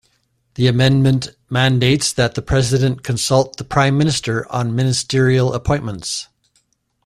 [0.55, 6.27] The amendment mandates that the president consult the prime minister on ministerial appointments.